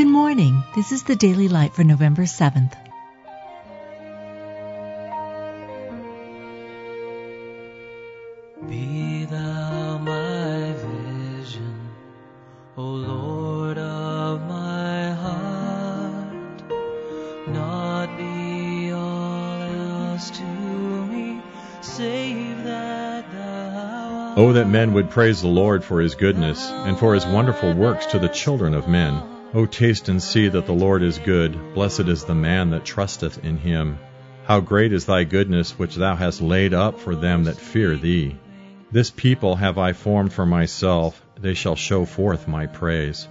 [0.00, 0.64] morning.
[0.74, 2.72] This is the Daily Light for November 7th.
[8.68, 11.90] Be thou my vision,
[12.78, 16.62] O Lord of my heart.
[17.48, 21.42] Not be all else to me,
[21.82, 27.14] save that thou Oh, that men would praise the Lord for his goodness, and for
[27.14, 29.31] his wonderful works to the children of men.
[29.54, 31.74] O taste and see that the Lord is good.
[31.74, 33.98] Blessed is the man that trusteth in him.
[34.44, 38.36] How great is thy goodness which thou hast laid up for them that fear thee.
[38.90, 43.28] This people have I formed for myself, they shall show forth my praise.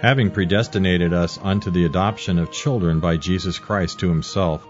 [0.00, 4.66] Having predestinated us unto the adoption of children by Jesus Christ to himself,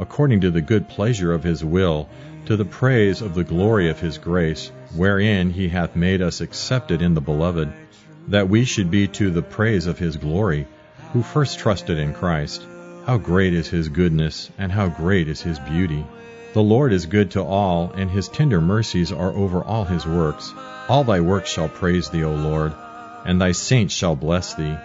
[0.00, 2.08] according to the good pleasure of his will,
[2.46, 7.02] to the praise of the glory of his grace, wherein he hath made us accepted
[7.02, 7.72] in the beloved,
[8.30, 10.66] that we should be to the praise of his glory,
[11.12, 12.64] who first trusted in Christ.
[13.04, 16.04] How great is his goodness, and how great is his beauty!
[16.52, 20.52] The Lord is good to all, and his tender mercies are over all his works.
[20.88, 22.72] All thy works shall praise thee, O Lord,
[23.24, 24.76] and thy saints shall bless thee.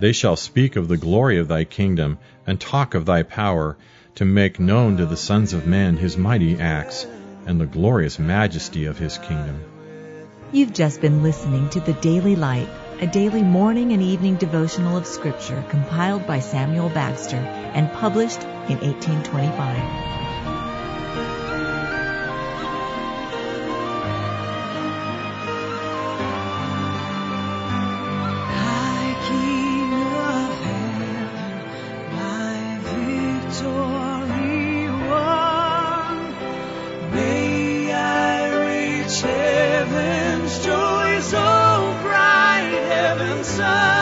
[0.00, 3.76] They shall speak of the glory of thy kingdom, and talk of thy power,
[4.14, 7.06] to make known to the sons of men his mighty acts,
[7.46, 9.60] and the glorious majesty of his kingdom.
[10.52, 12.68] You've just been listening to the Daily Light,
[13.00, 17.40] a daily morning and evening devotional of Scripture compiled by Samuel Bagster
[17.74, 19.76] and published in 1825.
[28.50, 29.78] High King
[43.44, 43.97] sun.